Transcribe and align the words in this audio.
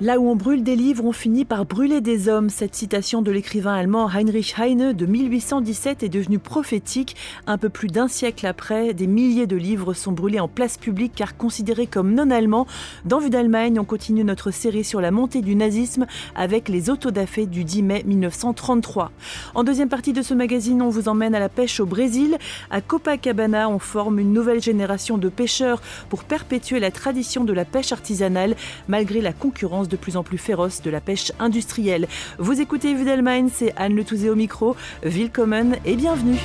Là 0.00 0.18
où 0.18 0.28
on 0.28 0.34
brûle 0.34 0.64
des 0.64 0.74
livres, 0.74 1.04
on 1.04 1.12
finit 1.12 1.44
par 1.44 1.66
brûler 1.66 2.00
des 2.00 2.28
hommes. 2.28 2.50
Cette 2.50 2.74
citation 2.74 3.22
de 3.22 3.30
l'écrivain 3.30 3.74
allemand 3.74 4.10
Heinrich 4.10 4.56
Heine 4.58 4.92
de 4.92 5.06
1817 5.06 6.02
est 6.02 6.08
devenue 6.08 6.40
prophétique. 6.40 7.14
Un 7.46 7.58
peu 7.58 7.68
plus 7.68 7.86
d'un 7.86 8.08
siècle 8.08 8.44
après, 8.44 8.92
des 8.92 9.06
milliers 9.06 9.46
de 9.46 9.54
livres 9.54 9.94
sont 9.94 10.10
brûlés 10.10 10.40
en 10.40 10.48
place 10.48 10.78
publique 10.78 11.12
car 11.14 11.36
considérés 11.36 11.86
comme 11.86 12.12
non 12.12 12.32
allemands. 12.32 12.66
Dans 13.04 13.20
Vue 13.20 13.30
d'Allemagne, 13.30 13.78
on 13.78 13.84
continue 13.84 14.24
notre 14.24 14.50
série 14.50 14.82
sur 14.82 15.00
la 15.00 15.12
montée 15.12 15.42
du 15.42 15.54
nazisme 15.54 16.06
avec 16.34 16.68
les 16.68 16.90
autodafés 16.90 17.46
du 17.46 17.62
10 17.62 17.82
mai 17.84 18.02
1933. 18.04 19.12
En 19.54 19.62
deuxième 19.62 19.88
partie 19.88 20.12
de 20.12 20.22
ce 20.22 20.34
magazine, 20.34 20.82
on 20.82 20.88
vous 20.88 21.08
emmène 21.08 21.36
à 21.36 21.40
la 21.40 21.48
pêche 21.48 21.78
au 21.78 21.86
Brésil. 21.86 22.36
À 22.72 22.80
Copacabana, 22.80 23.70
on 23.70 23.78
forme 23.78 24.18
une 24.18 24.32
nouvelle 24.32 24.60
génération 24.60 25.18
de 25.18 25.28
pêcheurs 25.28 25.80
pour 26.08 26.24
perpétuer 26.24 26.80
la 26.80 26.90
tradition 26.90 27.44
de 27.44 27.52
la 27.52 27.64
pêche 27.64 27.92
artisanale 27.92 28.56
malgré 28.88 29.20
la 29.20 29.32
concurrence 29.32 29.83
de 29.88 29.96
plus 29.96 30.16
en 30.16 30.22
plus 30.22 30.38
féroce 30.38 30.82
de 30.82 30.90
la 30.90 31.00
pêche 31.00 31.32
industrielle. 31.38 32.08
Vous 32.38 32.60
écoutez 32.60 32.94
Vue 32.94 33.04
d'Allemagne, 33.04 33.48
c'est 33.52 33.72
Anne 33.76 33.94
Le 33.94 34.04
Touzé 34.04 34.30
au 34.30 34.34
micro. 34.34 34.76
Willkommen 35.02 35.76
et 35.84 35.96
bienvenue. 35.96 36.38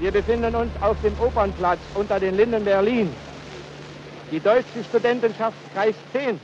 Wir 0.00 0.12
befinden 0.12 0.54
uns 0.54 0.70
auf 0.80 0.96
dem 1.02 1.12
Opernplatz 1.20 1.80
unter 1.94 2.18
den 2.18 2.36
Linden 2.36 2.64
Berlin. 2.64 3.08
Die 4.32 4.40
Deutsche 4.40 4.82
Studentenschaft 4.88 5.56
Kreis 5.74 5.94
10 6.12 6.38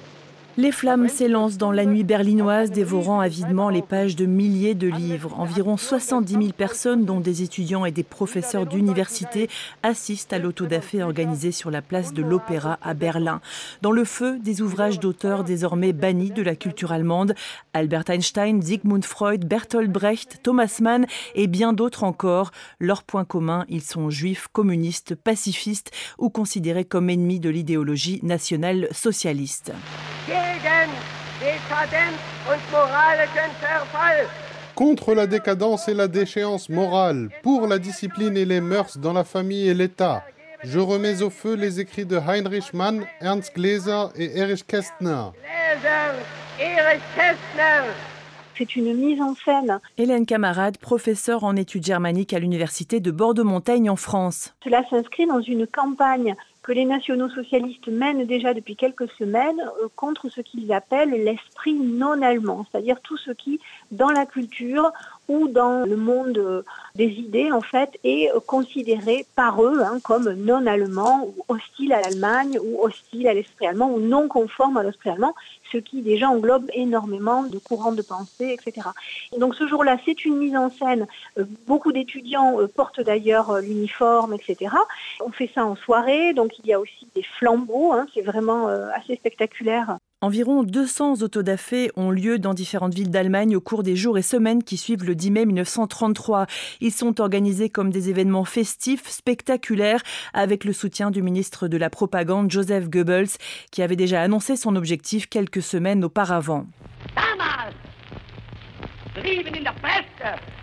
les 0.58 0.72
flammes 0.72 1.08
s'élancent 1.08 1.58
dans 1.58 1.70
la 1.70 1.84
nuit 1.84 2.02
berlinoise, 2.02 2.70
dévorant 2.70 3.20
avidement 3.20 3.68
les 3.68 3.82
pages 3.82 4.16
de 4.16 4.24
milliers 4.24 4.74
de 4.74 4.88
livres. 4.88 5.34
Environ 5.38 5.76
70 5.76 6.32
000 6.32 6.44
personnes, 6.56 7.04
dont 7.04 7.20
des 7.20 7.42
étudiants 7.42 7.84
et 7.84 7.90
des 7.90 8.02
professeurs 8.02 8.64
d'université, 8.64 9.50
assistent 9.82 10.32
à 10.32 10.38
l'autodafé 10.38 11.02
organisé 11.02 11.52
sur 11.52 11.70
la 11.70 11.82
place 11.82 12.14
de 12.14 12.22
l'Opéra 12.22 12.78
à 12.80 12.94
Berlin. 12.94 13.42
Dans 13.82 13.92
le 13.92 14.04
feu, 14.04 14.38
des 14.38 14.62
ouvrages 14.62 14.98
d'auteurs 14.98 15.44
désormais 15.44 15.92
bannis 15.92 16.30
de 16.30 16.42
la 16.42 16.56
culture 16.56 16.92
allemande, 16.92 17.34
Albert 17.74 18.08
Einstein, 18.08 18.62
Sigmund 18.62 19.04
Freud, 19.04 19.44
Bertolt 19.44 19.90
Brecht, 19.90 20.40
Thomas 20.42 20.78
Mann 20.80 21.06
et 21.34 21.48
bien 21.48 21.74
d'autres 21.74 22.04
encore. 22.04 22.50
Leur 22.80 23.02
point 23.02 23.26
commun, 23.26 23.66
ils 23.68 23.82
sont 23.82 24.08
juifs, 24.08 24.48
communistes, 24.52 25.14
pacifistes 25.14 25.90
ou 26.18 26.30
considérés 26.30 26.86
comme 26.86 27.10
ennemis 27.10 27.40
de 27.40 27.50
l'idéologie 27.50 28.20
nationale 28.22 28.88
socialiste. 28.92 29.72
Contre 34.74 35.14
la 35.14 35.26
décadence 35.26 35.88
et 35.88 35.94
la 35.94 36.08
déchéance 36.08 36.68
morale, 36.68 37.30
pour 37.42 37.66
la 37.66 37.78
discipline 37.78 38.36
et 38.36 38.44
les 38.44 38.60
mœurs 38.60 38.98
dans 38.98 39.12
la 39.12 39.24
famille 39.24 39.68
et 39.68 39.74
l'État, 39.74 40.24
je 40.62 40.78
remets 40.78 41.22
au 41.22 41.30
feu 41.30 41.54
les 41.54 41.80
écrits 41.80 42.06
de 42.06 42.16
Heinrich 42.16 42.74
Mann, 42.74 43.04
Ernst 43.20 43.54
Gläser 43.54 44.06
et 44.16 44.38
Erich 44.38 44.66
Kästner. 44.66 45.30
C'est 48.58 48.74
une 48.74 48.94
mise 48.94 49.20
en 49.20 49.34
scène. 49.34 49.80
Hélène 49.98 50.24
Camarade, 50.24 50.78
professeure 50.78 51.44
en 51.44 51.56
études 51.56 51.84
germaniques 51.84 52.32
à 52.32 52.38
l'université 52.38 53.00
de 53.00 53.10
Bordeaux-Montaigne 53.10 53.90
en 53.90 53.96
France. 53.96 54.54
Cela 54.64 54.82
s'inscrit 54.88 55.26
dans 55.26 55.42
une 55.42 55.66
campagne 55.66 56.34
que 56.66 56.72
les 56.72 56.84
nationaux 56.84 57.28
socialistes 57.28 57.86
mènent 57.86 58.24
déjà 58.24 58.52
depuis 58.52 58.74
quelques 58.74 59.08
semaines 59.12 59.60
euh, 59.60 59.86
contre 59.94 60.28
ce 60.28 60.40
qu'ils 60.40 60.72
appellent 60.72 61.10
l'esprit 61.10 61.74
non 61.74 62.20
allemand, 62.22 62.66
c'est-à-dire 62.68 63.00
tout 63.02 63.16
ce 63.16 63.30
qui, 63.30 63.60
dans 63.92 64.10
la 64.10 64.26
culture 64.26 64.90
ou 65.28 65.48
dans 65.48 65.84
le 65.84 65.96
monde 65.96 66.38
euh, 66.38 66.62
des 66.94 67.06
idées, 67.06 67.50
en 67.52 67.60
fait, 67.60 67.98
est 68.04 68.30
euh, 68.30 68.40
considéré 68.40 69.26
par 69.34 69.62
eux 69.62 69.80
hein, 69.82 69.98
comme 70.02 70.32
non 70.32 70.66
allemand 70.66 71.26
ou 71.26 71.44
hostile 71.48 71.92
à 71.92 72.00
l'Allemagne 72.00 72.58
ou 72.62 72.82
hostile 72.82 73.28
à 73.28 73.34
l'esprit 73.34 73.66
allemand 73.66 73.90
ou 73.92 74.00
non 74.00 74.28
conforme 74.28 74.76
à 74.76 74.82
l'esprit 74.82 75.10
allemand, 75.10 75.34
ce 75.72 75.78
qui 75.78 76.02
déjà 76.02 76.28
englobe 76.28 76.70
énormément 76.72 77.42
de 77.42 77.58
courants 77.58 77.92
de 77.92 78.02
pensée, 78.02 78.56
etc. 78.58 78.88
donc 79.38 79.54
ce 79.54 79.66
jour-là, 79.66 79.96
c'est 80.04 80.24
une 80.24 80.36
mise 80.36 80.56
en 80.56 80.70
scène. 80.70 81.06
Beaucoup 81.66 81.92
d'étudiants 81.92 82.56
portent 82.74 83.00
d'ailleurs 83.00 83.60
l'uniforme, 83.60 84.34
etc. 84.34 84.74
On 85.24 85.30
fait 85.30 85.50
ça 85.54 85.64
en 85.64 85.76
soirée, 85.76 86.32
donc 86.34 86.58
il 86.58 86.66
y 86.66 86.72
a 86.72 86.80
aussi 86.80 87.06
des 87.14 87.22
flambeaux, 87.22 87.92
hein, 87.92 88.06
c'est 88.14 88.22
vraiment 88.22 88.68
euh, 88.68 88.88
assez 88.94 89.16
spectaculaire. 89.16 89.98
Environ 90.22 90.62
200 90.62 91.20
autodafés 91.20 91.90
ont 91.94 92.10
lieu 92.10 92.38
dans 92.38 92.54
différentes 92.54 92.94
villes 92.94 93.10
d'Allemagne 93.10 93.54
au 93.54 93.60
cours 93.60 93.82
des 93.82 93.96
jours 93.96 94.16
et 94.16 94.22
semaines 94.22 94.64
qui 94.64 94.78
suivent 94.78 95.04
le 95.04 95.14
10 95.14 95.30
mai 95.30 95.44
1933. 95.44 96.46
Ils 96.80 96.90
sont 96.90 97.20
organisés 97.20 97.68
comme 97.68 97.90
des 97.90 98.08
événements 98.08 98.46
festifs, 98.46 99.06
spectaculaires, 99.08 100.02
avec 100.32 100.64
le 100.64 100.72
soutien 100.72 101.10
du 101.10 101.20
ministre 101.20 101.68
de 101.68 101.76
la 101.76 101.90
Propagande, 101.90 102.50
Joseph 102.50 102.88
Goebbels, 102.88 103.28
qui 103.70 103.82
avait 103.82 103.94
déjà 103.94 104.22
annoncé 104.22 104.56
son 104.56 104.74
objectif 104.74 105.28
quelques 105.28 105.60
semaines 105.60 106.02
auparavant. 106.02 106.64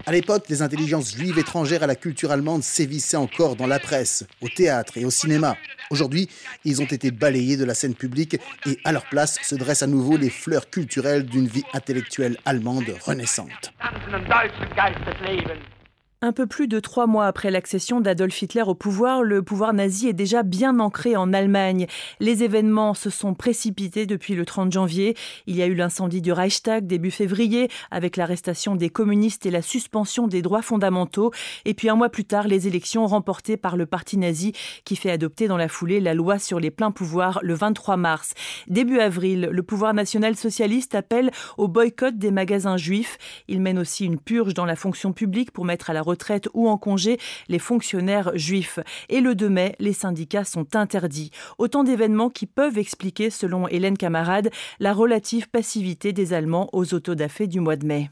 À 0.06 0.12
l'époque, 0.12 0.50
les 0.50 0.62
intelligences 0.62 1.16
juives 1.16 1.40
étrangères 1.40 1.82
à 1.82 1.88
la 1.88 1.96
culture 1.96 2.32
allemande 2.32 2.62
sévissaient 2.62 3.16
encore 3.16 3.56
dans 3.56 3.68
la 3.68 3.80
presse, 3.80 4.26
au 4.42 4.50
théâtre 4.50 4.98
et 4.98 5.06
au 5.06 5.10
cinéma. 5.10 5.56
Aujourd'hui, 5.92 6.28
ils 6.66 6.82
ont 6.82 6.86
été 6.86 7.10
balayés 7.10 7.56
de 7.56 7.64
la 7.64 7.74
scène 7.74 7.96
publique 7.96 8.38
et 8.66 8.78
à 8.84 8.92
leur 8.92 9.06
place 9.06 9.40
se 9.42 9.56
dressent 9.56 9.84
à 9.84 9.88
nouveau 9.88 10.18
les 10.18 10.30
fleurs 10.30 10.70
culturelles 10.70 11.26
d'une 11.26 11.48
vie 11.48 11.64
intellectuelle 11.74 12.38
allemande 12.44 12.84
renaissante. 13.06 13.72
Un 16.26 16.32
peu 16.32 16.48
plus 16.48 16.70
de 16.70 16.80
trois 16.80 17.06
mois 17.06 17.26
après 17.26 17.52
l'accession 17.52 18.00
d'Adolf 18.00 18.42
Hitler 18.42 18.62
au 18.62 18.76
pouvoir, 18.76 19.24
le 19.24 19.44
pouvoir 19.44 19.74
nazi 19.74 20.08
est 20.08 20.14
déjà 20.14 20.42
bien 20.42 20.80
ancré 20.80 21.18
en 21.18 21.34
Allemagne. 21.34 21.86
Les 22.22 22.46
événements 22.46 22.94
se 22.94 23.10
sont 23.10 23.34
précipités 23.34 24.06
depuis 24.06 24.34
le 24.34 24.46
30 24.46 24.72
janvier. 24.72 25.18
Il 25.48 25.58
y 25.58 25.62
a 25.62 25.66
eu 25.66 25.74
l'incendie 25.74 26.22
du 26.22 26.32
Reichstag 26.32 26.88
début 26.88 27.12
février, 27.12 27.68
avec 27.92 28.16
l'arrestation 28.16 28.78
des 28.78 28.90
communistes 28.90 29.46
et 29.46 29.52
la 29.52 29.62
suspension 29.62 30.30
des 30.30 30.42
droits 30.42 30.62
fondamentaux. 30.62 31.34
Et 31.66 31.74
puis 31.74 31.90
un 31.90 31.98
mois 31.98 32.08
plus 32.08 32.24
tard, 32.24 32.48
les 32.48 32.70
élections 32.70 33.06
remportées 33.06 33.58
par 33.58 33.76
le 33.76 33.86
parti 33.86 34.16
nazi, 34.16 34.54
qui 34.86 34.96
fait 34.96 35.12
adopter 35.12 35.50
dans 35.50 35.58
la 35.58 35.68
foulée 35.68 36.00
la 36.00 36.14
loi 36.14 36.40
sur 36.40 36.62
les 36.62 36.72
pleins 36.72 36.92
pouvoirs 36.92 37.42
le 37.44 37.54
23 37.54 37.98
mars. 37.98 38.32
Début 38.70 39.00
avril, 39.00 39.50
le 39.52 39.64
pouvoir 39.64 39.94
national 39.94 40.38
socialiste 40.38 40.96
appelle 40.96 41.32
au 41.58 41.68
boycott 41.68 42.18
des 42.18 42.32
magasins 42.32 42.78
juifs. 42.78 43.18
Il 43.50 43.60
mène 43.60 43.78
aussi 43.78 44.06
une 44.06 44.22
purge 44.22 44.54
dans 44.54 44.64
la 44.64 44.78
fonction 44.78 45.12
publique 45.12 45.52
pour 45.52 45.66
mettre 45.66 45.90
à 45.90 45.94
la 45.94 46.13
retraite 46.14 46.48
ou 46.54 46.70
en 46.70 46.78
congé 46.78 47.18
les 47.48 47.60
fonctionnaires 47.60 48.32
juifs. 48.36 48.80
Et 49.10 49.20
le 49.20 49.36
2 49.36 49.50
mai, 49.50 49.76
les 49.80 49.94
syndicats 49.94 50.44
sont 50.46 50.76
interdits. 50.76 51.32
Autant 51.58 51.84
d'événements 51.84 52.30
qui 52.30 52.46
peuvent 52.46 52.78
expliquer, 52.78 53.30
selon 53.30 53.68
Hélène 53.68 53.98
Camarade, 53.98 54.52
la 54.80 54.94
relative 54.94 55.50
passivité 55.50 56.14
des 56.14 56.34
Allemands 56.34 56.70
aux 56.72 56.94
autodafés 56.94 57.48
du 57.48 57.60
mois 57.60 57.76
de 57.76 57.86
mai 57.86 58.10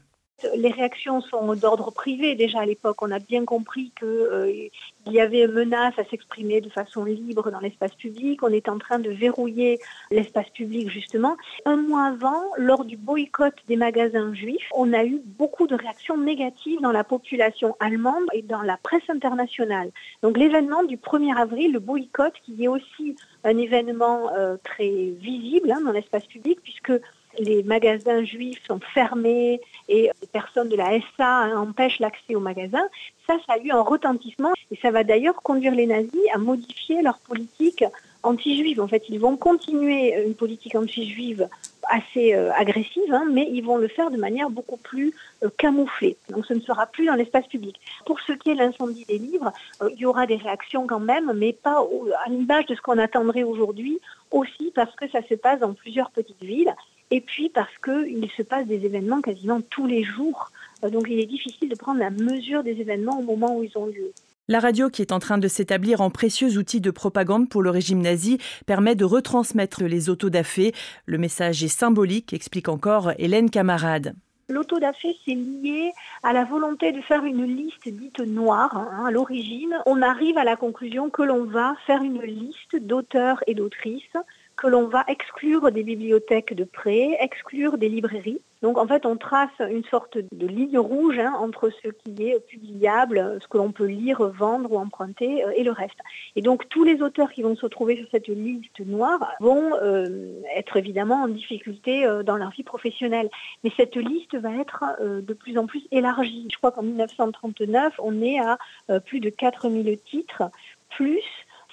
les 0.56 0.70
réactions 0.70 1.20
sont 1.20 1.54
d'ordre 1.54 1.90
privé. 1.90 2.34
Déjà 2.34 2.60
à 2.60 2.66
l'époque, 2.66 3.00
on 3.02 3.10
a 3.10 3.18
bien 3.18 3.44
compris 3.44 3.92
qu'il 3.98 4.08
euh, 4.08 4.68
y 5.06 5.20
avait 5.20 5.44
une 5.44 5.52
menace 5.52 5.94
à 5.98 6.04
s'exprimer 6.04 6.60
de 6.60 6.68
façon 6.68 7.04
libre 7.04 7.50
dans 7.50 7.60
l'espace 7.60 7.94
public. 7.94 8.42
On 8.42 8.48
est 8.48 8.68
en 8.68 8.78
train 8.78 8.98
de 8.98 9.10
verrouiller 9.10 9.78
l'espace 10.10 10.48
public 10.50 10.90
justement. 10.90 11.36
Un 11.64 11.76
mois 11.76 12.06
avant, 12.06 12.42
lors 12.56 12.84
du 12.84 12.96
boycott 12.96 13.54
des 13.68 13.76
magasins 13.76 14.34
juifs, 14.34 14.68
on 14.74 14.92
a 14.92 15.04
eu 15.04 15.20
beaucoup 15.24 15.66
de 15.66 15.74
réactions 15.74 16.18
négatives 16.18 16.80
dans 16.80 16.92
la 16.92 17.04
population 17.04 17.76
allemande 17.80 18.24
et 18.32 18.42
dans 18.42 18.62
la 18.62 18.76
presse 18.76 19.08
internationale. 19.08 19.90
Donc 20.22 20.36
l'événement 20.36 20.82
du 20.82 20.96
1er 20.96 21.36
avril, 21.36 21.72
le 21.72 21.80
boycott, 21.80 22.34
qui 22.44 22.64
est 22.64 22.68
aussi 22.68 23.16
un 23.44 23.56
événement 23.56 24.30
euh, 24.34 24.56
très 24.62 25.12
visible 25.18 25.70
hein, 25.70 25.80
dans 25.84 25.92
l'espace 25.92 26.26
public, 26.26 26.60
puisque 26.62 26.92
les 27.38 27.62
magasins 27.62 28.24
juifs 28.24 28.62
sont 28.66 28.80
fermés 28.94 29.60
et 29.88 30.10
les 30.20 30.28
personnes 30.32 30.68
de 30.68 30.76
la 30.76 30.98
SA 31.16 31.56
empêchent 31.56 32.00
l'accès 32.00 32.34
aux 32.34 32.40
magasins, 32.40 32.88
ça, 33.26 33.34
ça 33.46 33.54
a 33.54 33.58
eu 33.58 33.70
un 33.70 33.80
retentissement 33.80 34.52
et 34.70 34.76
ça 34.76 34.90
va 34.90 35.04
d'ailleurs 35.04 35.36
conduire 35.36 35.74
les 35.74 35.86
nazis 35.86 36.22
à 36.34 36.38
modifier 36.38 37.02
leur 37.02 37.18
politique 37.18 37.84
anti-juive. 38.22 38.80
En 38.80 38.88
fait, 38.88 39.04
ils 39.08 39.18
vont 39.18 39.36
continuer 39.36 40.14
une 40.24 40.34
politique 40.34 40.74
anti-juive 40.74 41.48
assez 41.88 42.34
euh, 42.34 42.52
agressive, 42.52 43.12
hein, 43.12 43.24
mais 43.30 43.48
ils 43.50 43.62
vont 43.62 43.76
le 43.76 43.88
faire 43.88 44.10
de 44.10 44.16
manière 44.16 44.50
beaucoup 44.50 44.76
plus 44.76 45.12
euh, 45.42 45.48
camouflée. 45.58 46.16
Donc 46.30 46.46
ce 46.46 46.54
ne 46.54 46.60
sera 46.60 46.86
plus 46.86 47.06
dans 47.06 47.14
l'espace 47.14 47.46
public. 47.46 47.80
Pour 48.06 48.20
ce 48.20 48.32
qui 48.32 48.50
est 48.50 48.54
l'incendie 48.54 49.04
des 49.04 49.18
livres, 49.18 49.52
euh, 49.82 49.90
il 49.92 50.00
y 50.00 50.06
aura 50.06 50.26
des 50.26 50.36
réactions 50.36 50.86
quand 50.86 51.00
même, 51.00 51.32
mais 51.34 51.52
pas 51.52 51.84
à 52.24 52.28
l'image 52.30 52.66
de 52.66 52.74
ce 52.74 52.80
qu'on 52.80 52.98
attendrait 52.98 53.42
aujourd'hui, 53.42 53.98
aussi 54.30 54.72
parce 54.74 54.94
que 54.94 55.08
ça 55.10 55.20
se 55.28 55.34
passe 55.34 55.60
dans 55.60 55.74
plusieurs 55.74 56.10
petites 56.10 56.42
villes 56.42 56.74
et 57.12 57.20
puis 57.20 57.50
parce 57.50 57.76
qu'il 57.84 58.28
se 58.36 58.42
passe 58.42 58.66
des 58.66 58.86
événements 58.86 59.20
quasiment 59.20 59.60
tous 59.60 59.86
les 59.86 60.02
jours. 60.02 60.50
Euh, 60.82 60.88
donc 60.88 61.04
il 61.08 61.20
est 61.20 61.26
difficile 61.26 61.68
de 61.68 61.74
prendre 61.76 62.00
la 62.00 62.10
mesure 62.10 62.64
des 62.64 62.80
événements 62.80 63.20
au 63.20 63.22
moment 63.22 63.56
où 63.56 63.62
ils 63.62 63.76
ont 63.76 63.86
lieu. 63.86 64.12
La 64.48 64.60
radio, 64.60 64.88
qui 64.88 65.02
est 65.02 65.12
en 65.12 65.18
train 65.18 65.38
de 65.38 65.46
s'établir 65.46 66.00
en 66.00 66.10
précieux 66.10 66.56
outil 66.56 66.80
de 66.80 66.90
propagande 66.90 67.48
pour 67.48 67.62
le 67.62 67.70
régime 67.70 68.00
nazi, 68.00 68.38
permet 68.66 68.96
de 68.96 69.04
retransmettre 69.04 69.84
les 69.84 70.08
autodafés. 70.08 70.72
Le 71.06 71.18
message 71.18 71.62
est 71.62 71.68
symbolique, 71.68 72.32
explique 72.32 72.68
encore 72.68 73.12
Hélène 73.18 73.50
Camarade. 73.50 74.14
L'autodafé, 74.48 75.16
c'est 75.24 75.34
lié 75.34 75.92
à 76.22 76.32
la 76.32 76.44
volonté 76.44 76.92
de 76.92 77.00
faire 77.02 77.24
une 77.24 77.44
liste 77.44 77.88
dite 77.88 78.20
noire. 78.20 78.76
Hein, 78.76 79.04
à 79.06 79.10
l'origine, 79.10 79.76
on 79.86 80.02
arrive 80.02 80.36
à 80.38 80.44
la 80.44 80.56
conclusion 80.56 81.10
que 81.10 81.22
l'on 81.22 81.44
va 81.44 81.74
faire 81.86 82.02
une 82.02 82.22
liste 82.22 82.76
d'auteurs 82.76 83.42
et 83.46 83.54
d'autrices 83.54 84.16
que 84.62 84.68
l'on 84.68 84.86
va 84.86 85.04
exclure 85.08 85.72
des 85.72 85.82
bibliothèques 85.82 86.54
de 86.54 86.62
prêt, 86.62 87.18
exclure 87.20 87.78
des 87.78 87.88
librairies. 87.88 88.40
Donc 88.62 88.78
en 88.78 88.86
fait, 88.86 89.04
on 89.06 89.16
trace 89.16 89.50
une 89.58 89.82
sorte 89.82 90.18
de 90.18 90.46
ligne 90.46 90.78
rouge 90.78 91.18
hein, 91.18 91.32
entre 91.36 91.70
ce 91.70 91.88
qui 91.88 92.28
est 92.28 92.38
publiable, 92.46 93.40
ce 93.42 93.48
que 93.48 93.58
l'on 93.58 93.72
peut 93.72 93.86
lire, 93.86 94.22
vendre 94.22 94.70
ou 94.70 94.78
emprunter, 94.78 95.44
euh, 95.44 95.50
et 95.56 95.64
le 95.64 95.72
reste. 95.72 95.98
Et 96.36 96.42
donc 96.42 96.68
tous 96.68 96.84
les 96.84 97.02
auteurs 97.02 97.32
qui 97.32 97.42
vont 97.42 97.56
se 97.56 97.66
trouver 97.66 97.96
sur 97.96 98.06
cette 98.12 98.28
liste 98.28 98.78
noire 98.86 99.32
vont 99.40 99.74
euh, 99.82 100.30
être 100.54 100.76
évidemment 100.76 101.22
en 101.22 101.28
difficulté 101.28 102.06
euh, 102.06 102.22
dans 102.22 102.36
leur 102.36 102.50
vie 102.50 102.62
professionnelle. 102.62 103.30
Mais 103.64 103.72
cette 103.76 103.96
liste 103.96 104.36
va 104.36 104.54
être 104.54 104.84
de 105.00 105.34
plus 105.34 105.58
en 105.58 105.66
plus 105.66 105.82
élargie. 105.90 106.46
Je 106.52 106.56
crois 106.56 106.70
qu'en 106.70 106.82
1939, 106.82 107.94
on 107.98 108.22
est 108.22 108.38
à 108.38 108.58
plus 109.00 109.18
de 109.18 109.28
4000 109.28 109.98
titres, 109.98 110.44
plus 110.90 111.24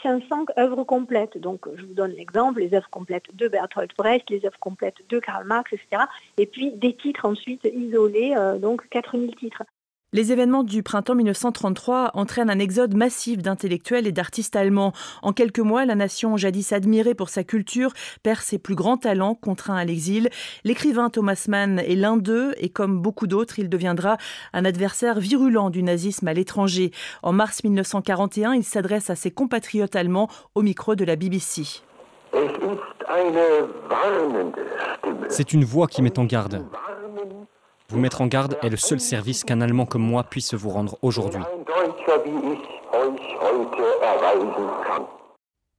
500 0.04 0.46
œuvres 0.58 0.84
complètes. 0.84 1.38
Donc, 1.38 1.68
je 1.76 1.86
vous 1.86 1.94
donne 1.94 2.12
l'exemple, 2.12 2.60
les 2.62 2.74
œuvres 2.74 2.90
complètes 2.90 3.36
de 3.36 3.48
Bertolt 3.48 3.92
Brecht, 3.98 4.30
les 4.30 4.46
œuvres 4.46 4.60
complètes 4.60 4.98
de 5.10 5.20
Karl 5.20 5.46
Marx, 5.46 5.74
etc. 5.74 6.04
Et 6.38 6.46
puis 6.46 6.72
des 6.72 6.96
titres 6.96 7.26
ensuite 7.26 7.66
isolés, 7.66 8.34
euh, 8.38 8.58
donc 8.58 8.88
4000 8.90 9.36
titres. 9.36 9.64
Les 10.12 10.32
événements 10.32 10.64
du 10.64 10.82
printemps 10.82 11.14
1933 11.14 12.12
entraînent 12.16 12.50
un 12.50 12.58
exode 12.58 12.96
massif 12.96 13.44
d'intellectuels 13.44 14.08
et 14.08 14.12
d'artistes 14.12 14.56
allemands. 14.56 14.92
En 15.22 15.34
quelques 15.34 15.60
mois, 15.60 15.86
la 15.86 15.94
nation 15.94 16.36
jadis 16.36 16.74
admirée 16.74 17.14
pour 17.14 17.30
sa 17.30 17.44
culture 17.44 17.94
perd 18.24 18.42
ses 18.42 18.58
plus 18.58 18.74
grands 18.74 18.98
talents, 18.98 19.36
contraints 19.36 19.76
à 19.76 19.86
l'exil. 19.86 20.32
L'écrivain 20.64 21.12
Thomas 21.12 21.46
Mann 21.48 21.78
est 21.78 21.94
l'un 21.94 22.18
d'eux 22.18 22.56
et 22.58 22.70
comme 22.70 23.00
beaucoup 23.00 23.28
d'autres, 23.28 23.60
il 23.60 23.70
deviendra 23.70 24.18
un 24.52 24.66
adversaire 24.66 25.20
virulent 25.20 25.70
du 25.70 25.84
nazisme 25.84 26.28
à 26.28 26.34
l'étranger. 26.34 26.90
En 27.22 27.32
mars 27.32 27.64
1941, 27.64 28.56
il 28.56 28.64
s'adresse 28.64 29.12
à 29.12 29.16
ses 29.16 29.30
compatriotes 29.30 29.96
allemands 29.96 30.28
au 30.56 30.64
micro 30.64 30.96
de 30.96 31.06
la 31.06 31.18
BBC. 31.18 31.84
C'est 35.30 35.54
une 35.54 35.66
voix 35.66 35.88
qui 35.88 36.02
met 36.02 36.18
en 36.18 36.26
garde. 36.26 36.66
Vous 37.90 38.00
mettre 38.00 38.22
en 38.22 38.28
garde 38.28 38.58
est 38.62 38.70
le 38.70 38.78
seul 38.78 39.00
service 39.00 39.44
qu'un 39.44 39.62
Allemand 39.62 39.86
comme 39.86 40.04
moi 40.04 40.24
puisse 40.24 40.54
vous 40.54 40.70
rendre 40.70 40.98
aujourd'hui. 41.02 41.42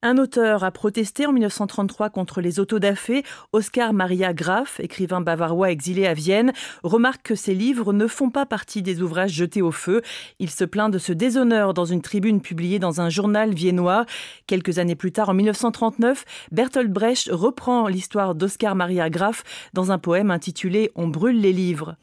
Un 0.03 0.17
auteur 0.17 0.65
a 0.65 0.71
protesté 0.71 1.27
en 1.27 1.33
1933 1.33 2.09
contre 2.09 2.41
les 2.41 2.59
autodafés. 2.59 3.23
Oscar 3.53 3.93
Maria 3.93 4.33
Graf, 4.33 4.81
écrivain 4.81 5.21
bavarois 5.21 5.71
exilé 5.71 6.07
à 6.07 6.15
Vienne, 6.15 6.53
remarque 6.83 7.23
que 7.23 7.35
ses 7.35 7.55
livres 7.55 7.93
ne 7.93 8.07
font 8.07 8.31
pas 8.31 8.47
partie 8.47 8.81
des 8.81 9.03
ouvrages 9.03 9.33
jetés 9.33 9.61
au 9.61 9.73
feu. 9.73 10.01
Il 10.39 10.49
se 10.49 10.65
plaint 10.65 10.91
de 10.91 10.99
ce 10.99 11.13
déshonneur 11.13 11.75
dans 11.75 11.85
une 11.85 12.01
tribune 12.01 12.41
publiée 12.41 12.79
dans 12.79 13.03
un 13.03 13.11
journal 13.11 13.53
viennois. 13.53 14.07
Quelques 14.47 14.79
années 14.79 14.97
plus 14.97 15.13
tard, 15.13 15.29
en 15.29 15.35
1939, 15.35 16.25
Bertolt 16.51 16.91
Brecht 16.91 17.29
reprend 17.31 17.87
l'histoire 17.87 18.35
d'Oscar 18.35 18.75
Maria 18.75 19.11
Graf 19.11 19.45
dans 19.75 19.93
un 19.93 19.99
poème 19.99 20.31
intitulé 20.31 20.93
On 20.95 21.09
brûle 21.09 21.43
les 21.43 21.53
livres. 21.53 21.97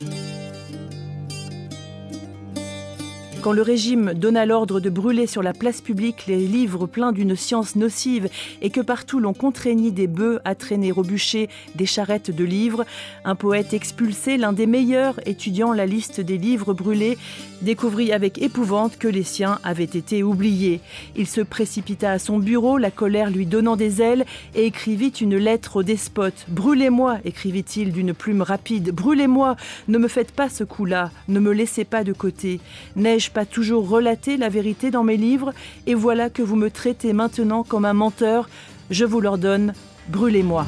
Quand 3.41 3.53
le 3.53 3.61
régime 3.61 4.13
donna 4.13 4.45
l'ordre 4.45 4.79
de 4.79 4.89
brûler 4.89 5.27
sur 5.27 5.41
la 5.43 5.53
place 5.53 5.79
publique 5.79 6.25
les 6.27 6.39
livres 6.39 6.85
pleins 6.85 7.11
d'une 7.11 7.35
science 7.35 7.75
nocive 7.75 8.29
et 8.61 8.71
que 8.71 8.81
partout 8.81 9.19
l'on 9.19 9.33
contraignit 9.33 9.91
des 9.91 10.07
bœufs 10.07 10.39
à 10.43 10.55
traîner 10.55 10.91
au 10.91 11.03
bûcher 11.03 11.47
des 11.75 11.85
charrettes 11.85 12.35
de 12.35 12.43
livres, 12.43 12.83
un 13.23 13.35
poète 13.35 13.73
expulsé, 13.73 14.37
l'un 14.37 14.53
des 14.53 14.65
meilleurs 14.65 15.19
étudiant 15.25 15.71
la 15.71 15.85
liste 15.85 16.19
des 16.19 16.37
livres 16.37 16.73
brûlés, 16.73 17.17
découvrit 17.61 18.11
avec 18.11 18.41
épouvante 18.41 18.97
que 18.97 19.07
les 19.07 19.23
siens 19.23 19.59
avaient 19.63 19.83
été 19.83 20.23
oubliés. 20.23 20.81
Il 21.15 21.27
se 21.27 21.41
précipita 21.41 22.11
à 22.11 22.19
son 22.19 22.39
bureau, 22.39 22.77
la 22.77 22.91
colère 22.91 23.29
lui 23.29 23.45
donnant 23.45 23.75
des 23.75 24.01
ailes, 24.01 24.25
et 24.55 24.65
écrivit 24.65 25.09
une 25.09 25.37
lettre 25.37 25.77
au 25.77 25.83
despote. 25.83 26.45
Brûlez-moi, 26.49 27.19
écrivit-il 27.23 27.91
d'une 27.91 28.13
plume 28.13 28.41
rapide, 28.41 28.91
brûlez-moi, 28.91 29.55
ne 29.87 29.97
me 29.97 30.07
faites 30.07 30.31
pas 30.31 30.49
ce 30.49 30.63
coup-là, 30.63 31.11
ne 31.27 31.39
me 31.39 31.51
laissez 31.51 31.85
pas 31.85 32.03
de 32.03 32.13
côté. 32.13 32.59
Pas 33.31 33.45
toujours 33.45 33.87
relaté 33.87 34.37
la 34.37 34.49
vérité 34.49 34.91
dans 34.91 35.03
mes 35.03 35.17
livres, 35.17 35.53
et 35.85 35.95
voilà 35.95 36.29
que 36.29 36.41
vous 36.41 36.55
me 36.55 36.69
traitez 36.69 37.13
maintenant 37.13 37.63
comme 37.63 37.85
un 37.85 37.93
menteur. 37.93 38.49
Je 38.89 39.05
vous 39.05 39.21
l'ordonne, 39.21 39.73
brûlez-moi. 40.09 40.65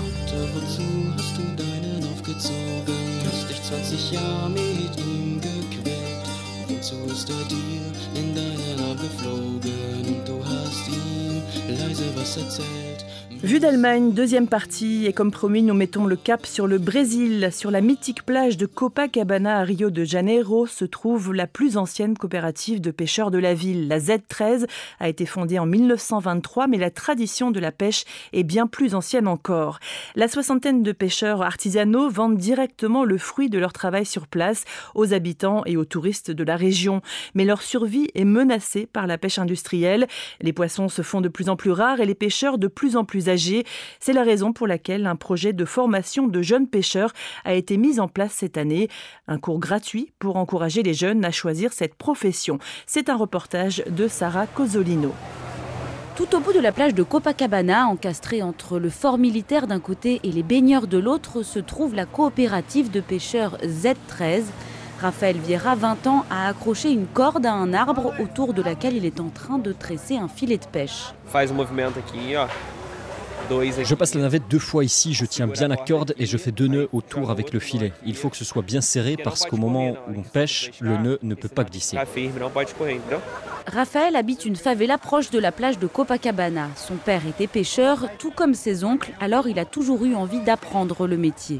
Vue 13.41 13.61
d'Allemagne, 13.61 14.11
deuxième 14.11 14.49
partie, 14.49 15.05
et 15.05 15.13
comme 15.13 15.31
promis, 15.31 15.63
nous 15.63 15.73
mettons 15.73 16.05
le 16.05 16.17
cap 16.17 16.45
sur 16.45 16.67
le 16.67 16.77
Brésil. 16.77 17.47
Sur 17.53 17.71
la 17.71 17.79
mythique 17.79 18.25
plage 18.25 18.57
de 18.57 18.65
Copacabana 18.65 19.59
à 19.59 19.63
Rio 19.63 19.91
de 19.91 20.03
Janeiro 20.03 20.67
se 20.67 20.83
trouve 20.83 21.33
la 21.33 21.47
plus 21.47 21.77
ancienne 21.77 22.17
coopérative 22.17 22.81
de 22.81 22.91
pêcheurs 22.91 23.31
de 23.31 23.37
la 23.37 23.53
ville. 23.53 23.87
La 23.87 23.99
Z13 23.99 24.67
a 24.99 25.07
été 25.07 25.25
fondée 25.25 25.57
en 25.57 25.65
1923, 25.65 26.67
mais 26.67 26.77
la 26.77 26.91
tradition 26.91 27.49
de 27.49 27.61
la 27.61 27.71
pêche 27.71 28.03
est 28.33 28.43
bien 28.43 28.67
plus 28.67 28.93
ancienne 28.93 29.25
encore. 29.25 29.79
La 30.15 30.27
soixantaine 30.27 30.83
de 30.83 30.91
pêcheurs 30.91 31.41
artisanaux 31.41 32.09
vendent 32.09 32.37
directement 32.37 33.05
le 33.05 33.17
fruit 33.17 33.49
de 33.49 33.57
leur 33.57 33.71
travail 33.71 34.05
sur 34.05 34.27
place 34.27 34.65
aux 34.95 35.13
habitants 35.13 35.63
et 35.65 35.77
aux 35.77 35.85
touristes 35.85 36.29
de 36.29 36.43
la 36.43 36.57
région. 36.57 37.01
Mais 37.35 37.45
leur 37.45 37.61
survie 37.61 38.09
est 38.15 38.25
menacée 38.25 38.85
par 38.85 39.07
la 39.07 39.17
pêche 39.17 39.39
industrielle. 39.39 40.07
Les 40.41 40.51
poissons 40.51 40.89
se 40.89 41.03
font 41.03 41.21
de 41.21 41.29
plus 41.29 41.47
en 41.47 41.55
plus 41.55 41.71
rares 41.71 42.01
et 42.01 42.05
les 42.05 42.15
pêcheurs 42.15 42.57
de 42.57 42.67
plus 42.67 42.97
en 42.97 43.05
plus 43.05 43.28
c'est 43.99 44.13
la 44.13 44.23
raison 44.23 44.53
pour 44.53 44.67
laquelle 44.67 45.05
un 45.05 45.15
projet 45.15 45.53
de 45.53 45.65
formation 45.65 46.27
de 46.27 46.41
jeunes 46.41 46.67
pêcheurs 46.67 47.13
a 47.45 47.53
été 47.53 47.77
mis 47.77 47.99
en 47.99 48.07
place 48.07 48.33
cette 48.33 48.57
année. 48.57 48.89
Un 49.27 49.37
cours 49.37 49.59
gratuit 49.59 50.11
pour 50.19 50.37
encourager 50.37 50.83
les 50.83 50.93
jeunes 50.93 51.25
à 51.25 51.31
choisir 51.31 51.73
cette 51.73 51.95
profession. 51.95 52.59
C'est 52.85 53.09
un 53.09 53.17
reportage 53.17 53.83
de 53.89 54.07
Sarah 54.07 54.47
Cosolino. 54.47 55.13
Tout 56.15 56.35
au 56.35 56.41
bout 56.41 56.51
de 56.51 56.59
la 56.59 56.73
plage 56.73 56.93
de 56.93 57.03
Copacabana, 57.03 57.87
encastrée 57.87 58.41
entre 58.41 58.77
le 58.77 58.89
fort 58.89 59.17
militaire 59.17 59.67
d'un 59.67 59.79
côté 59.79 60.19
et 60.23 60.31
les 60.33 60.43
baigneurs 60.43 60.87
de 60.87 60.97
l'autre, 60.97 61.43
se 61.43 61.59
trouve 61.59 61.95
la 61.95 62.05
coopérative 62.05 62.91
de 62.91 62.99
pêcheurs 62.99 63.57
Z13. 63.63 64.43
Raphaël 64.99 65.37
Vieira, 65.37 65.75
20 65.75 66.07
ans, 66.07 66.25
a 66.29 66.49
accroché 66.49 66.91
une 66.91 67.07
corde 67.07 67.45
à 67.45 67.53
un 67.53 67.73
arbre 67.73 68.13
autour 68.19 68.53
de 68.53 68.61
laquelle 68.61 68.97
il 68.97 69.05
est 69.05 69.21
en 69.21 69.29
train 69.29 69.59
de 69.59 69.71
tresser 69.71 70.17
un 70.17 70.27
filet 70.27 70.57
de 70.57 70.65
pêche. 70.65 71.13
Je 73.49 73.95
passe 73.95 74.13
la 74.13 74.21
navette 74.21 74.43
deux 74.47 74.59
fois 74.59 74.83
ici, 74.83 75.13
je 75.13 75.25
tiens 75.25 75.47
bien 75.47 75.67
la 75.67 75.77
corde 75.77 76.13
et 76.19 76.25
je 76.25 76.37
fais 76.37 76.51
deux 76.51 76.67
nœuds 76.67 76.87
autour 76.93 77.31
avec 77.31 77.51
le 77.51 77.59
filet. 77.59 77.91
Il 78.05 78.15
faut 78.15 78.29
que 78.29 78.37
ce 78.37 78.45
soit 78.45 78.61
bien 78.61 78.81
serré 78.81 79.17
parce 79.17 79.45
qu'au 79.45 79.57
moment 79.57 79.91
où 80.07 80.19
on 80.19 80.21
pêche, 80.21 80.71
le 80.79 80.97
nœud 80.97 81.19
ne 81.23 81.33
peut 81.33 81.47
pas 81.47 81.63
glisser. 81.63 81.97
Raphaël 83.67 84.15
habite 84.15 84.45
une 84.45 84.55
favela 84.55 84.97
proche 84.97 85.31
de 85.31 85.39
la 85.39 85.51
plage 85.51 85.79
de 85.79 85.87
Copacabana. 85.87 86.69
Son 86.75 86.95
père 86.95 87.21
était 87.27 87.47
pêcheur, 87.47 88.07
tout 88.19 88.31
comme 88.31 88.53
ses 88.53 88.83
oncles, 88.83 89.11
alors 89.19 89.47
il 89.47 89.59
a 89.59 89.65
toujours 89.65 90.05
eu 90.05 90.15
envie 90.15 90.41
d'apprendre 90.41 91.07
le 91.07 91.17
métier. 91.17 91.59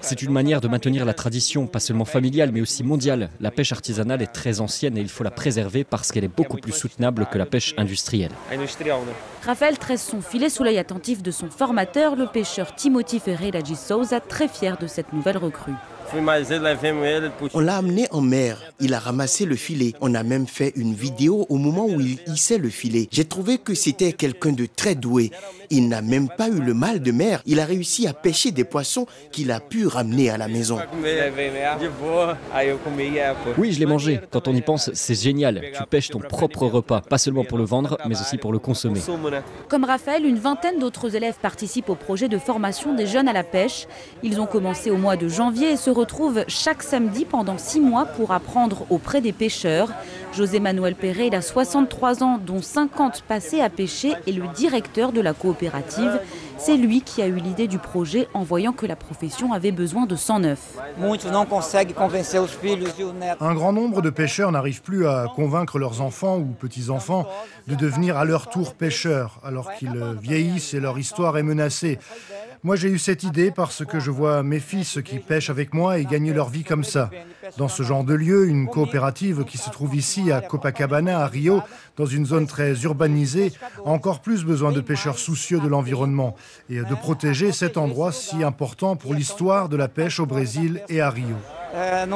C'est 0.00 0.22
une 0.22 0.32
manière 0.32 0.60
de 0.60 0.68
maintenir 0.68 1.04
la 1.04 1.14
tradition, 1.14 1.66
pas 1.66 1.80
seulement 1.80 2.04
familiale, 2.04 2.50
mais 2.52 2.60
aussi 2.60 2.82
mondiale. 2.82 3.30
La 3.40 3.50
pêche 3.50 3.72
artisanale 3.72 4.22
est 4.22 4.32
très 4.32 4.60
ancienne 4.60 4.96
et 4.98 5.00
il 5.00 5.08
faut 5.08 5.24
la 5.24 5.30
préserver 5.30 5.84
parce 5.84 6.10
qu'elle 6.10 6.24
est 6.24 6.36
beaucoup 6.36 6.58
plus 6.58 6.72
soutenable 6.72 7.26
que 7.30 7.38
la 7.38 7.46
pêche 7.46 7.74
industrielle. 7.76 8.32
Raphaël 9.46 9.78
tresse 9.78 10.04
son 10.04 10.20
filet 10.20 10.50
sous 10.50 10.64
l'œil 10.64 10.78
attentif 10.78 11.22
de 11.22 11.30
son 11.30 11.50
formateur, 11.50 12.16
le 12.16 12.26
pêcheur 12.26 12.74
Timothy 12.74 13.20
Ferreira 13.20 13.60
Souza, 13.64 14.18
très 14.18 14.48
fier 14.48 14.76
de 14.76 14.88
cette 14.88 15.12
nouvelle 15.12 15.38
recrue. 15.38 15.72
On 17.54 17.60
l'a 17.60 17.76
amené 17.76 18.06
en 18.10 18.20
mer. 18.20 18.62
Il 18.80 18.94
a 18.94 18.98
ramassé 18.98 19.44
le 19.44 19.56
filet. 19.56 19.92
On 20.00 20.14
a 20.14 20.22
même 20.22 20.46
fait 20.46 20.72
une 20.76 20.94
vidéo 20.94 21.46
au 21.48 21.56
moment 21.56 21.86
où 21.86 22.00
il 22.00 22.18
hissait 22.26 22.58
le 22.58 22.68
filet. 22.68 23.08
J'ai 23.10 23.24
trouvé 23.24 23.58
que 23.58 23.74
c'était 23.74 24.12
quelqu'un 24.12 24.52
de 24.52 24.66
très 24.66 24.94
doué. 24.94 25.30
Il 25.70 25.88
n'a 25.88 26.02
même 26.02 26.28
pas 26.28 26.48
eu 26.48 26.60
le 26.60 26.74
mal 26.74 27.00
de 27.00 27.12
mer. 27.12 27.42
Il 27.46 27.60
a 27.60 27.64
réussi 27.64 28.06
à 28.06 28.12
pêcher 28.12 28.50
des 28.50 28.64
poissons 28.64 29.06
qu'il 29.32 29.50
a 29.50 29.60
pu 29.60 29.86
ramener 29.86 30.30
à 30.30 30.38
la 30.38 30.48
maison. 30.48 30.78
Oui, 33.58 33.72
je 33.72 33.78
l'ai 33.80 33.86
mangé. 33.86 34.20
Quand 34.30 34.48
on 34.48 34.54
y 34.54 34.62
pense, 34.62 34.90
c'est 34.94 35.20
génial. 35.20 35.62
Tu 35.76 35.82
pêches 35.88 36.10
ton 36.10 36.20
propre 36.20 36.66
repas, 36.66 37.00
pas 37.00 37.18
seulement 37.18 37.44
pour 37.44 37.58
le 37.58 37.64
vendre, 37.64 37.98
mais 38.08 38.20
aussi 38.20 38.36
pour 38.38 38.52
le 38.52 38.58
consommer. 38.58 39.00
Comme 39.68 39.84
Raphaël, 39.84 40.24
une 40.24 40.38
vingtaine 40.38 40.78
d'autres 40.78 41.16
élèves 41.16 41.36
participent 41.40 41.90
au 41.90 41.94
projet 41.94 42.28
de 42.28 42.38
formation 42.38 42.94
des 42.94 43.06
jeunes 43.06 43.28
à 43.28 43.32
la 43.32 43.44
pêche. 43.44 43.86
Ils 44.22 44.40
ont 44.40 44.46
commencé 44.46 44.90
au 44.90 44.96
mois 44.96 45.16
de 45.16 45.28
janvier 45.28 45.72
et 45.72 45.76
se 45.76 45.90
retrouvent 45.96 46.44
chaque 46.46 46.82
samedi 46.82 47.24
pendant 47.24 47.58
six 47.58 47.80
mois 47.80 48.04
pour 48.04 48.30
apprendre 48.32 48.86
auprès 48.90 49.20
des 49.20 49.32
pêcheurs. 49.32 49.88
José 50.34 50.60
Manuel 50.60 50.94
Perret, 50.94 51.28
il 51.28 51.34
a 51.34 51.40
63 51.40 52.22
ans, 52.22 52.38
dont 52.38 52.60
50 52.60 53.22
passés 53.22 53.62
à 53.62 53.70
pêcher, 53.70 54.12
et 54.26 54.32
le 54.32 54.46
directeur 54.54 55.12
de 55.12 55.22
la 55.22 55.32
coopérative. 55.32 56.20
C'est 56.58 56.76
lui 56.76 57.00
qui 57.00 57.22
a 57.22 57.26
eu 57.26 57.36
l'idée 57.36 57.68
du 57.68 57.78
projet 57.78 58.28
en 58.34 58.42
voyant 58.42 58.72
que 58.72 58.86
la 58.86 58.96
profession 58.96 59.52
avait 59.52 59.72
besoin 59.72 60.06
de 60.06 60.16
109. 60.16 60.58
Un 63.40 63.54
grand 63.54 63.72
nombre 63.72 64.02
de 64.02 64.10
pêcheurs 64.10 64.52
n'arrivent 64.52 64.82
plus 64.82 65.06
à 65.06 65.26
convaincre 65.34 65.78
leurs 65.78 66.00
enfants 66.00 66.38
ou 66.38 66.46
petits-enfants 66.46 67.26
de 67.66 67.74
devenir 67.74 68.16
à 68.16 68.24
leur 68.24 68.48
tour 68.48 68.74
pêcheurs, 68.74 69.40
alors 69.44 69.72
qu'ils 69.74 70.16
vieillissent 70.20 70.74
et 70.74 70.80
leur 70.80 70.98
histoire 70.98 71.38
est 71.38 71.42
menacée. 71.42 71.98
Moi, 72.62 72.76
j'ai 72.76 72.88
eu 72.88 72.98
cette 72.98 73.22
idée 73.22 73.50
parce 73.50 73.84
que 73.84 74.00
je 74.00 74.10
vois 74.10 74.42
mes 74.42 74.60
fils 74.60 74.98
qui 75.04 75.18
pêchent 75.18 75.50
avec 75.50 75.74
moi 75.74 75.98
et 75.98 76.04
gagner 76.04 76.32
leur 76.32 76.48
vie 76.48 76.64
comme 76.64 76.84
ça. 76.84 77.10
Dans 77.58 77.68
ce 77.68 77.82
genre 77.82 78.04
de 78.04 78.14
lieu, 78.14 78.48
une 78.48 78.66
coopérative 78.66 79.44
qui 79.44 79.58
se 79.58 79.70
trouve 79.70 79.94
ici 79.94 80.32
à 80.32 80.40
Copacabana, 80.40 81.20
à 81.20 81.26
Rio, 81.26 81.62
dans 81.96 82.06
une 82.06 82.26
zone 82.26 82.46
très 82.46 82.82
urbanisée, 82.82 83.52
a 83.84 83.88
encore 83.88 84.20
plus 84.20 84.44
besoin 84.44 84.72
de 84.72 84.80
pêcheurs 84.80 85.18
soucieux 85.18 85.60
de 85.60 85.68
l'environnement 85.68 86.34
et 86.68 86.80
de 86.80 86.94
protéger 86.94 87.52
cet 87.52 87.76
endroit 87.76 88.12
si 88.12 88.42
important 88.42 88.96
pour 88.96 89.14
l'histoire 89.14 89.68
de 89.68 89.76
la 89.76 89.88
pêche 89.88 90.20
au 90.20 90.26
Brésil 90.26 90.82
et 90.88 91.00
à 91.00 91.10
Rio. 91.10 91.36
Euh, 91.74 92.06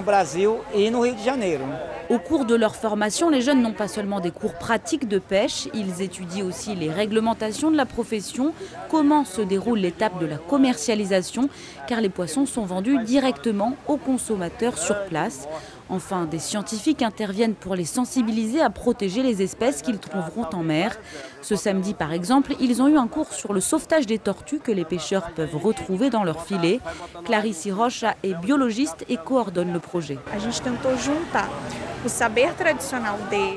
au 2.10 2.18
cours 2.18 2.44
de 2.44 2.54
leur 2.54 2.74
formation, 2.76 3.30
les 3.30 3.40
jeunes 3.40 3.62
n'ont 3.62 3.72
pas 3.72 3.88
seulement 3.88 4.20
des 4.20 4.30
cours 4.30 4.54
pratiques 4.54 5.08
de 5.08 5.18
pêche, 5.18 5.68
ils 5.74 6.02
étudient 6.02 6.44
aussi 6.44 6.74
les 6.74 6.90
réglementations 6.90 7.70
de 7.70 7.76
la 7.76 7.86
profession, 7.86 8.52
comment 8.88 9.24
se 9.24 9.40
déroule 9.42 9.78
l'étape 9.78 10.18
de 10.18 10.26
la 10.26 10.36
commercialisation, 10.36 11.48
car 11.86 12.00
les 12.00 12.08
poissons 12.08 12.46
sont 12.46 12.64
vendus 12.64 12.98
directement 13.04 13.76
aux 13.86 13.96
consommateurs 13.96 14.78
sur 14.78 15.04
place. 15.04 15.46
Enfin, 15.88 16.24
des 16.24 16.38
scientifiques 16.38 17.02
interviennent 17.02 17.54
pour 17.54 17.74
les 17.74 17.84
sensibiliser 17.84 18.60
à 18.60 18.70
protéger 18.70 19.22
les 19.24 19.42
espèces 19.42 19.82
qu'ils 19.82 19.98
trouveront 19.98 20.46
en 20.52 20.62
mer. 20.62 20.96
Ce 21.42 21.56
samedi, 21.56 21.94
par 21.94 22.12
exemple, 22.12 22.54
ils 22.60 22.82
ont 22.82 22.88
eu 22.88 22.96
un 22.96 23.06
cours 23.06 23.32
sur 23.32 23.52
le 23.52 23.60
sauvetage 23.60 24.06
des 24.06 24.18
tortues 24.18 24.58
que 24.58 24.72
les 24.72 24.84
pêcheurs 24.84 25.30
peuvent 25.30 25.56
retrouver 25.56 26.10
dans 26.10 26.24
leur 26.24 26.44
filet. 26.44 26.80
Clarisse 27.24 27.68
Rocha 27.70 28.14
est 28.22 28.34
biologiste 28.34 29.04
et 29.08 29.16
coordonne 29.16 29.72
le 29.72 29.80
projet. 29.80 30.18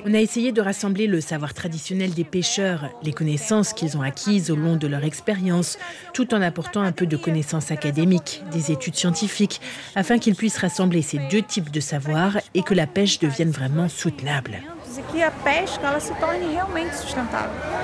On 0.05 0.13
a 0.13 0.19
essayé 0.19 0.51
de 0.51 0.61
rassembler 0.61 1.07
le 1.07 1.21
savoir 1.21 1.53
traditionnel 1.53 2.13
des 2.13 2.25
pêcheurs, 2.25 2.89
les 3.03 3.13
connaissances 3.13 3.73
qu'ils 3.73 3.97
ont 3.97 4.01
acquises 4.01 4.51
au 4.51 4.55
long 4.55 4.75
de 4.75 4.87
leur 4.87 5.03
expérience, 5.05 5.77
tout 6.13 6.33
en 6.33 6.41
apportant 6.41 6.81
un 6.81 6.91
peu 6.91 7.05
de 7.05 7.15
connaissances 7.15 7.71
académiques, 7.71 8.43
des 8.51 8.71
études 8.71 8.95
scientifiques, 8.95 9.61
afin 9.95 10.19
qu'ils 10.19 10.35
puissent 10.35 10.57
rassembler 10.57 11.01
ces 11.01 11.19
deux 11.31 11.41
types 11.41 11.71
de 11.71 11.79
savoir 11.79 12.37
et 12.53 12.63
que 12.63 12.73
la 12.73 12.87
pêche 12.87 13.19
devienne 13.19 13.51
vraiment 13.51 13.87
soutenable. 13.87 14.61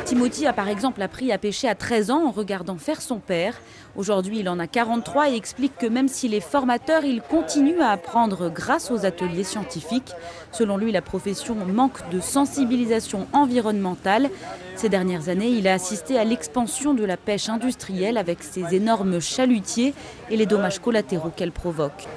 Timothy 0.06 0.46
a 0.46 0.54
par 0.54 0.68
exemple 0.68 1.02
appris 1.02 1.32
à 1.32 1.40
pêcher 1.40 1.68
à 1.68 1.74
13 1.74 2.12
ans 2.12 2.28
en 2.28 2.32
regardant 2.32 2.78
faire 2.78 3.02
son 3.02 3.18
père. 3.18 3.56
Aujourd'hui, 3.96 4.40
il 4.40 4.50
en 4.50 4.60
a 4.60 4.68
43 4.68 5.32
et 5.32 5.36
explique 5.36 5.76
que 5.78 5.88
même 5.88 6.08
s'il 6.08 6.36
est 6.36 6.40
formateur, 6.40 7.04
il 7.04 7.22
continue 7.22 7.82
à 7.82 7.90
apprendre 7.90 8.50
grâce 8.50 8.92
aux 8.92 9.08
ateliers 9.08 9.44
scientifiques. 9.44 10.14
Selon 10.52 10.78
lui, 10.78 10.92
la 10.92 11.02
profession 11.02 11.56
manque 11.56 12.08
de 12.12 12.20
sensibilisation 12.20 13.28
environnementale. 13.34 14.30
Ces 14.80 14.88
dernières 14.88 15.28
années, 15.28 15.50
il 15.50 15.68
a 15.68 15.74
assisté 15.74 16.18
à 16.18 16.24
l'expansion 16.24 16.94
de 16.94 17.04
la 17.04 17.18
pêche 17.18 17.50
industrielle 17.50 18.18
avec 18.18 18.42
ses 18.42 18.74
énormes 18.74 19.20
chalutiers 19.20 19.94
et 20.30 20.38
les 20.38 20.46
dommages 20.46 20.80
collatéraux 20.80 21.32
qu'elle 21.36 21.52
provoque. 21.52 22.08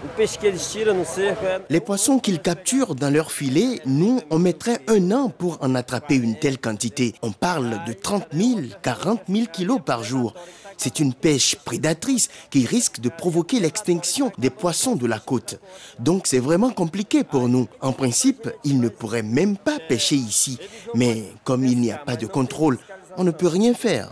Les 1.69 1.81
poissons 1.81 2.21
qu'ils 2.21 2.38
capturent 2.38 2.95
dans 2.95 3.11
leur 3.11 3.33
filet, 3.33 3.81
nous, 3.85 4.21
on 4.31 4.38
mettrait 4.38 4.78
un 4.87 5.11
an 5.11 5.28
pour 5.28 5.59
en 5.61 5.75
attraper 5.75 6.14
une 6.14 6.38
telle 6.38 6.59
quantité. 6.59 7.14
On 7.23 7.33
parle 7.33 7.81
de 7.85 7.95
30 7.95 8.26
000, 8.33 8.61
40 8.81 9.23
000 9.28 9.47
kilos 9.52 9.81
par 9.85 10.04
jour. 10.04 10.33
C'est 10.76 11.00
une 11.00 11.14
pêche 11.14 11.57
prédatrice 11.57 12.29
qui 12.50 12.67
risque 12.67 13.00
de 13.00 13.09
provoquer 13.09 13.61
l'extinction 13.61 14.33
des 14.38 14.50
poissons 14.50 14.97
de 14.97 15.07
la 15.07 15.19
côte. 15.19 15.61
Donc 15.99 16.26
c'est 16.26 16.38
vraiment 16.38 16.71
compliqué 16.71 17.25
pour 17.25 17.49
nous. 17.49 17.69
En 17.81 17.93
principe, 17.93 18.50
ils 18.64 18.81
ne 18.81 18.88
pourraient 18.88 19.23
même 19.23 19.57
pas 19.57 19.79
pêcher 19.79 20.17
ici. 20.17 20.59
Mais 20.95 21.25
comme 21.45 21.64
il 21.64 21.81
n'y 21.81 21.93
a 21.93 21.99
pas 21.99 22.17
de 22.17 22.26
contrôle, 22.26 22.79
on 23.16 23.25
ne 23.25 23.31
peut 23.31 23.49
rien 23.49 23.75
faire. 23.75 24.09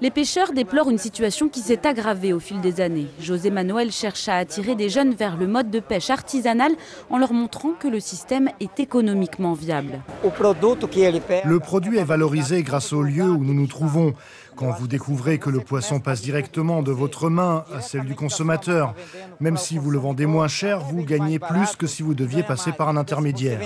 Les 0.00 0.10
pêcheurs 0.10 0.52
déplorent 0.52 0.90
une 0.90 0.98
situation 0.98 1.48
qui 1.48 1.60
s'est 1.60 1.86
aggravée 1.86 2.32
au 2.32 2.40
fil 2.40 2.60
des 2.60 2.80
années. 2.80 3.06
José 3.20 3.50
Manuel 3.50 3.92
cherche 3.92 4.28
à 4.28 4.36
attirer 4.36 4.74
des 4.74 4.88
jeunes 4.88 5.14
vers 5.14 5.36
le 5.36 5.46
mode 5.46 5.70
de 5.70 5.80
pêche 5.80 6.10
artisanale 6.10 6.72
en 7.10 7.18
leur 7.18 7.32
montrant 7.32 7.72
que 7.78 7.88
le 7.88 8.00
système 8.00 8.50
est 8.60 8.80
économiquement 8.80 9.52
viable. 9.52 10.00
Le 10.22 11.58
produit 11.60 11.98
est 11.98 12.04
valorisé 12.04 12.62
grâce 12.62 12.92
au 12.92 13.02
lieu 13.02 13.24
où 13.24 13.44
nous 13.44 13.54
nous 13.54 13.66
trouvons. 13.66 14.14
Quand 14.56 14.70
vous 14.70 14.88
découvrez 14.88 15.38
que 15.38 15.50
le 15.50 15.60
poisson 15.60 16.00
passe 16.00 16.22
directement 16.22 16.82
de 16.82 16.90
votre 16.90 17.28
main 17.28 17.64
à 17.74 17.82
celle 17.82 18.04
du 18.06 18.14
consommateur, 18.14 18.94
même 19.38 19.58
si 19.58 19.76
vous 19.76 19.90
le 19.90 19.98
vendez 19.98 20.24
moins 20.24 20.48
cher, 20.48 20.80
vous 20.80 21.04
gagnez 21.04 21.38
plus 21.38 21.76
que 21.76 21.86
si 21.86 22.02
vous 22.02 22.14
deviez 22.14 22.42
passer 22.42 22.72
par 22.72 22.88
un 22.88 22.96
intermédiaire. 22.96 23.60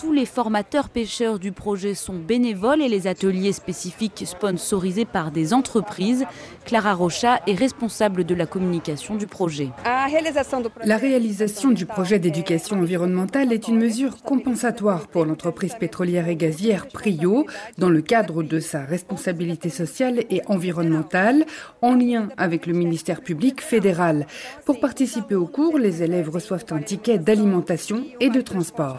Tous 0.00 0.12
les 0.12 0.24
formateurs 0.24 0.88
pêcheurs 0.88 1.38
du 1.38 1.52
projet 1.52 1.92
sont 1.94 2.14
bénévoles 2.14 2.80
et 2.80 2.88
les 2.88 3.06
ateliers 3.06 3.52
spécifiques 3.52 4.22
sponsorisés 4.24 5.04
par 5.04 5.30
des 5.30 5.52
entreprises. 5.52 6.24
Clara 6.64 6.94
Rocha 6.94 7.40
est 7.46 7.54
responsable 7.54 8.24
de 8.24 8.34
la 8.34 8.46
communication 8.46 9.16
du 9.16 9.26
projet. 9.26 9.68
La 9.84 10.96
réalisation 10.96 11.70
du 11.70 11.84
projet 11.84 12.18
d'éducation 12.18 12.78
environnementale 12.78 13.52
est 13.52 13.68
une 13.68 13.76
mesure 13.76 14.22
compensatoire 14.22 15.06
pour 15.06 15.26
l'entreprise 15.26 15.74
pétrolière 15.78 16.28
et 16.28 16.36
gazière 16.36 16.88
Prio 16.88 17.44
dans 17.76 17.90
le 17.90 18.00
cadre 18.00 18.42
de 18.42 18.58
sa 18.58 18.80
responsabilité 18.80 19.68
sociale 19.68 20.24
et 20.30 20.40
environnementale 20.46 21.44
en 21.82 21.94
lien 21.94 22.30
avec 22.38 22.64
le 22.64 22.72
ministère 22.72 23.20
public 23.20 23.60
fédéral. 23.60 24.26
Pour 24.64 24.80
participer 24.80 25.34
au 25.34 25.46
cours, 25.46 25.78
les 25.78 26.02
élèves 26.02 26.30
reçoivent 26.30 26.64
un 26.70 26.80
ticket 26.80 27.18
d'alimentation 27.18 28.02
et 28.18 28.30
de 28.30 28.40
transport. 28.40 28.96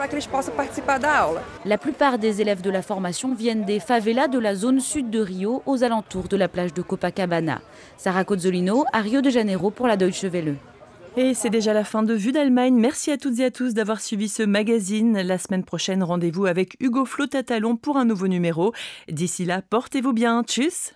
La 1.65 1.77
plupart 1.77 2.17
des 2.17 2.41
élèves 2.41 2.61
de 2.61 2.69
la 2.69 2.81
formation 2.81 3.33
viennent 3.33 3.63
des 3.63 3.79
favelas 3.79 4.27
de 4.27 4.39
la 4.39 4.55
zone 4.55 4.81
sud 4.81 5.09
de 5.09 5.21
Rio, 5.21 5.63
aux 5.65 5.85
alentours 5.85 6.27
de 6.27 6.35
la 6.35 6.49
plage 6.49 6.73
de 6.73 6.81
Copacabana. 6.81 7.61
Sarah 7.95 8.25
Cozzolino 8.25 8.83
à 8.91 8.99
Rio 8.99 9.21
de 9.21 9.29
Janeiro 9.29 9.71
pour 9.71 9.87
la 9.87 9.95
Deutsche 9.95 10.25
Welle. 10.25 10.55
Et 11.15 11.33
c'est 11.33 11.49
déjà 11.49 11.73
la 11.73 11.85
fin 11.85 12.03
de 12.03 12.13
Vue 12.13 12.33
d'Allemagne. 12.33 12.75
Merci 12.75 13.11
à 13.11 13.17
toutes 13.17 13.39
et 13.39 13.45
à 13.45 13.51
tous 13.51 13.73
d'avoir 13.73 14.01
suivi 14.01 14.27
ce 14.27 14.43
magazine. 14.43 15.21
La 15.21 15.37
semaine 15.37 15.63
prochaine, 15.63 16.03
rendez-vous 16.03 16.45
avec 16.45 16.75
Hugo 16.81 17.05
Flotatalon 17.05 17.77
pour 17.77 17.95
un 17.95 18.05
nouveau 18.05 18.27
numéro. 18.27 18.73
D'ici 19.07 19.45
là, 19.45 19.61
portez-vous 19.61 20.13
bien. 20.13 20.43
Tchuss 20.43 20.93